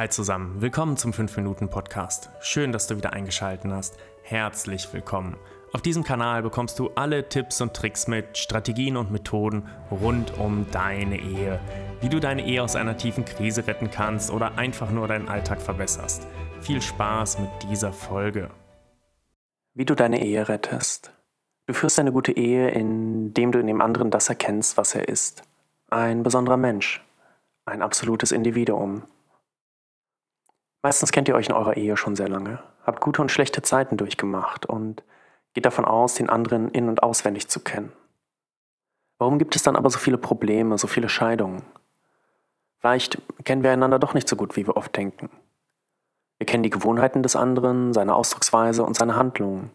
Hi 0.00 0.08
zusammen, 0.08 0.62
willkommen 0.62 0.96
zum 0.96 1.10
5-Minuten-Podcast. 1.10 2.30
Schön, 2.40 2.72
dass 2.72 2.86
du 2.86 2.96
wieder 2.96 3.12
eingeschaltet 3.12 3.70
hast. 3.70 3.98
Herzlich 4.22 4.90
willkommen. 4.94 5.36
Auf 5.74 5.82
diesem 5.82 6.04
Kanal 6.04 6.42
bekommst 6.42 6.78
du 6.78 6.88
alle 6.94 7.28
Tipps 7.28 7.60
und 7.60 7.74
Tricks 7.74 8.08
mit, 8.08 8.38
Strategien 8.38 8.96
und 8.96 9.10
Methoden 9.10 9.68
rund 9.90 10.38
um 10.38 10.64
deine 10.70 11.20
Ehe. 11.20 11.60
Wie 12.00 12.08
du 12.08 12.18
deine 12.18 12.46
Ehe 12.46 12.62
aus 12.62 12.76
einer 12.76 12.96
tiefen 12.96 13.26
Krise 13.26 13.66
retten 13.66 13.90
kannst 13.90 14.30
oder 14.30 14.56
einfach 14.56 14.90
nur 14.90 15.06
deinen 15.06 15.28
Alltag 15.28 15.60
verbesserst. 15.60 16.26
Viel 16.62 16.80
Spaß 16.80 17.38
mit 17.38 17.50
dieser 17.68 17.92
Folge. 17.92 18.48
Wie 19.74 19.84
du 19.84 19.94
deine 19.94 20.24
Ehe 20.24 20.48
rettest. 20.48 21.12
Du 21.66 21.74
führst 21.74 22.00
eine 22.00 22.12
gute 22.12 22.32
Ehe, 22.32 22.70
indem 22.70 23.52
du 23.52 23.58
in 23.58 23.66
dem 23.66 23.82
anderen 23.82 24.10
das 24.10 24.30
erkennst, 24.30 24.78
was 24.78 24.94
er 24.94 25.10
ist. 25.10 25.42
Ein 25.90 26.22
besonderer 26.22 26.56
Mensch. 26.56 27.04
Ein 27.66 27.82
absolutes 27.82 28.32
Individuum 28.32 29.02
Meistens 30.82 31.12
kennt 31.12 31.28
ihr 31.28 31.34
euch 31.34 31.48
in 31.48 31.54
eurer 31.54 31.76
Ehe 31.76 31.96
schon 31.96 32.16
sehr 32.16 32.28
lange, 32.28 32.62
habt 32.84 33.00
gute 33.00 33.20
und 33.20 33.30
schlechte 33.30 33.62
Zeiten 33.62 33.96
durchgemacht 33.96 34.66
und 34.66 35.02
geht 35.52 35.66
davon 35.66 35.84
aus, 35.84 36.14
den 36.14 36.30
anderen 36.30 36.70
in- 36.70 36.88
und 36.88 37.02
auswendig 37.02 37.48
zu 37.48 37.60
kennen. 37.60 37.92
Warum 39.18 39.38
gibt 39.38 39.54
es 39.56 39.62
dann 39.62 39.76
aber 39.76 39.90
so 39.90 39.98
viele 39.98 40.16
Probleme, 40.16 40.78
so 40.78 40.86
viele 40.86 41.10
Scheidungen? 41.10 41.62
Vielleicht 42.78 43.20
kennen 43.44 43.62
wir 43.62 43.70
einander 43.70 43.98
doch 43.98 44.14
nicht 44.14 44.28
so 44.28 44.36
gut, 44.36 44.56
wie 44.56 44.66
wir 44.66 44.76
oft 44.76 44.96
denken. 44.96 45.28
Wir 46.38 46.46
kennen 46.46 46.62
die 46.62 46.70
Gewohnheiten 46.70 47.22
des 47.22 47.36
anderen, 47.36 47.92
seine 47.92 48.14
Ausdrucksweise 48.14 48.82
und 48.82 48.96
seine 48.96 49.16
Handlungen. 49.16 49.70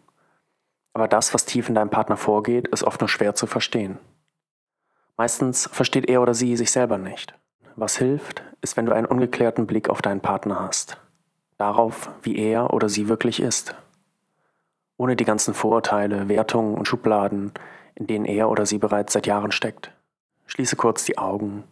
Aber 0.92 1.06
das, 1.06 1.32
was 1.32 1.44
tief 1.44 1.68
in 1.68 1.76
deinem 1.76 1.90
Partner 1.90 2.16
vorgeht, 2.16 2.66
ist 2.68 2.82
oft 2.82 3.00
nur 3.00 3.08
schwer 3.08 3.36
zu 3.36 3.46
verstehen. 3.46 3.98
Meistens 5.16 5.68
versteht 5.72 6.08
er 6.08 6.20
oder 6.20 6.34
sie 6.34 6.56
sich 6.56 6.72
selber 6.72 6.98
nicht. 6.98 7.38
Was 7.76 7.96
hilft, 7.96 8.42
ist, 8.66 8.76
wenn 8.76 8.86
du 8.86 8.92
einen 8.92 9.06
ungeklärten 9.06 9.68
Blick 9.68 9.88
auf 9.88 10.02
deinen 10.02 10.20
Partner 10.20 10.58
hast. 10.58 10.98
Darauf, 11.56 12.10
wie 12.22 12.36
er 12.36 12.74
oder 12.74 12.88
sie 12.88 13.08
wirklich 13.08 13.40
ist. 13.40 13.76
Ohne 14.96 15.14
die 15.14 15.24
ganzen 15.24 15.54
Vorurteile, 15.54 16.28
Wertungen 16.28 16.74
und 16.74 16.88
Schubladen, 16.88 17.52
in 17.94 18.08
denen 18.08 18.24
er 18.24 18.50
oder 18.50 18.66
sie 18.66 18.78
bereits 18.78 19.12
seit 19.12 19.28
Jahren 19.28 19.52
steckt. 19.52 19.92
Schließe 20.46 20.74
kurz 20.74 21.04
die 21.04 21.16
Augen. 21.16 21.62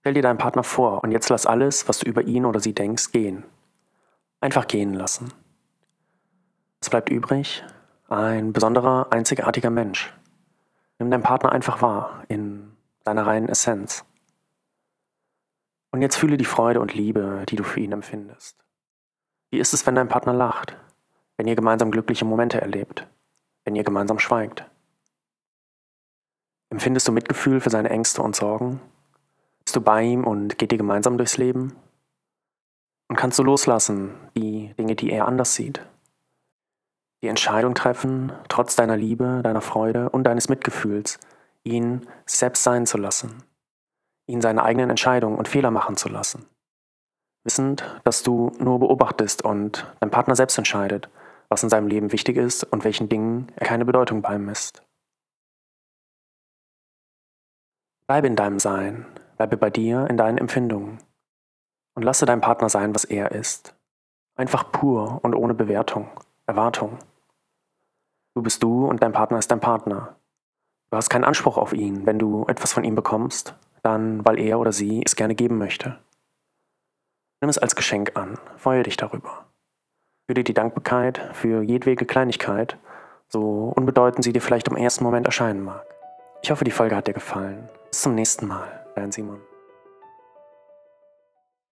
Stell 0.00 0.14
dir 0.14 0.22
deinen 0.22 0.38
Partner 0.38 0.62
vor 0.62 1.04
und 1.04 1.12
jetzt 1.12 1.28
lass 1.28 1.44
alles, 1.44 1.88
was 1.88 1.98
du 1.98 2.08
über 2.08 2.22
ihn 2.22 2.46
oder 2.46 2.60
sie 2.60 2.72
denkst, 2.72 3.12
gehen. 3.12 3.44
Einfach 4.40 4.66
gehen 4.66 4.94
lassen. 4.94 5.30
Was 6.80 6.88
bleibt 6.88 7.10
übrig? 7.10 7.64
Ein 8.08 8.54
besonderer, 8.54 9.08
einzigartiger 9.10 9.68
Mensch. 9.68 10.14
Nimm 10.98 11.10
deinen 11.10 11.22
Partner 11.22 11.52
einfach 11.52 11.82
wahr, 11.82 12.22
in 12.28 12.72
seiner 13.04 13.26
reinen 13.26 13.50
Essenz. 13.50 14.06
Und 15.98 16.02
jetzt 16.02 16.14
fühle 16.14 16.36
die 16.36 16.44
Freude 16.44 16.80
und 16.80 16.94
Liebe, 16.94 17.44
die 17.48 17.56
du 17.56 17.64
für 17.64 17.80
ihn 17.80 17.90
empfindest. 17.90 18.64
Wie 19.50 19.58
ist 19.58 19.74
es, 19.74 19.84
wenn 19.84 19.96
dein 19.96 20.06
Partner 20.06 20.32
lacht? 20.32 20.76
Wenn 21.36 21.48
ihr 21.48 21.56
gemeinsam 21.56 21.90
glückliche 21.90 22.24
Momente 22.24 22.60
erlebt? 22.60 23.08
Wenn 23.64 23.74
ihr 23.74 23.82
gemeinsam 23.82 24.20
schweigt? 24.20 24.64
Empfindest 26.70 27.08
du 27.08 27.10
Mitgefühl 27.10 27.60
für 27.60 27.70
seine 27.70 27.90
Ängste 27.90 28.22
und 28.22 28.36
Sorgen? 28.36 28.80
Bist 29.64 29.74
du 29.74 29.80
bei 29.80 30.04
ihm 30.04 30.22
und 30.22 30.56
geht 30.56 30.70
ihr 30.70 30.78
gemeinsam 30.78 31.18
durchs 31.18 31.36
Leben? 31.36 31.74
Und 33.08 33.16
kannst 33.16 33.40
du 33.40 33.42
loslassen, 33.42 34.14
die 34.36 34.72
Dinge, 34.78 34.94
die 34.94 35.10
er 35.10 35.26
anders 35.26 35.56
sieht? 35.56 35.84
Die 37.24 37.26
Entscheidung 37.26 37.74
treffen, 37.74 38.32
trotz 38.48 38.76
deiner 38.76 38.96
Liebe, 38.96 39.40
deiner 39.42 39.62
Freude 39.62 40.10
und 40.10 40.22
deines 40.22 40.48
Mitgefühls, 40.48 41.18
ihn 41.64 42.06
selbst 42.24 42.62
sein 42.62 42.86
zu 42.86 42.98
lassen 42.98 43.42
ihn 44.28 44.40
seine 44.40 44.62
eigenen 44.62 44.90
Entscheidungen 44.90 45.36
und 45.36 45.48
Fehler 45.48 45.70
machen 45.70 45.96
zu 45.96 46.08
lassen. 46.08 46.46
Wissend, 47.44 47.82
dass 48.04 48.22
du 48.22 48.52
nur 48.58 48.78
beobachtest 48.78 49.42
und 49.42 49.92
dein 50.00 50.10
Partner 50.10 50.36
selbst 50.36 50.58
entscheidet, 50.58 51.08
was 51.48 51.62
in 51.62 51.70
seinem 51.70 51.88
Leben 51.88 52.12
wichtig 52.12 52.36
ist 52.36 52.64
und 52.64 52.84
welchen 52.84 53.08
Dingen 53.08 53.50
er 53.56 53.66
keine 53.66 53.84
Bedeutung 53.84 54.22
beimisst. 54.22 54.82
Bleibe 58.06 58.26
in 58.26 58.36
deinem 58.36 58.58
Sein, 58.58 59.06
bleibe 59.36 59.56
bei 59.56 59.70
dir 59.70 60.06
in 60.08 60.16
deinen 60.16 60.38
Empfindungen 60.38 60.98
und 61.94 62.02
lasse 62.02 62.26
deinem 62.26 62.40
Partner 62.40 62.68
sein, 62.68 62.94
was 62.94 63.04
er 63.04 63.32
ist. 63.32 63.74
Einfach 64.36 64.70
pur 64.70 65.20
und 65.22 65.34
ohne 65.34 65.54
Bewertung, 65.54 66.08
Erwartung. 66.46 66.98
Du 68.34 68.42
bist 68.42 68.62
du 68.62 68.86
und 68.86 69.02
dein 69.02 69.12
Partner 69.12 69.38
ist 69.38 69.50
dein 69.50 69.60
Partner. 69.60 70.16
Du 70.90 70.96
hast 70.96 71.10
keinen 71.10 71.24
Anspruch 71.24 71.58
auf 71.58 71.72
ihn, 71.72 72.06
wenn 72.06 72.18
du 72.18 72.44
etwas 72.46 72.72
von 72.72 72.84
ihm 72.84 72.94
bekommst, 72.94 73.54
dann 73.82 74.24
weil 74.24 74.38
er 74.38 74.58
oder 74.58 74.72
sie 74.72 75.02
es 75.04 75.16
gerne 75.16 75.34
geben 75.34 75.58
möchte. 75.58 75.98
Nimm 77.40 77.50
es 77.50 77.58
als 77.58 77.76
Geschenk 77.76 78.16
an, 78.16 78.38
freue 78.56 78.82
dich 78.82 78.96
darüber. 78.96 79.46
Fühle 80.26 80.44
die 80.44 80.54
Dankbarkeit 80.54 81.30
für 81.32 81.62
jedwege 81.62 82.04
Kleinigkeit, 82.04 82.76
so 83.28 83.72
unbedeutend 83.76 84.24
sie 84.24 84.32
dir 84.32 84.42
vielleicht 84.42 84.68
im 84.68 84.76
ersten 84.76 85.04
Moment 85.04 85.26
erscheinen 85.26 85.62
mag. 85.62 85.84
Ich 86.42 86.50
hoffe, 86.50 86.64
die 86.64 86.70
Folge 86.70 86.96
hat 86.96 87.06
dir 87.06 87.14
gefallen. 87.14 87.68
Bis 87.90 88.02
zum 88.02 88.14
nächsten 88.14 88.46
Mal, 88.46 88.84
dein 88.94 89.12
Simon. 89.12 89.40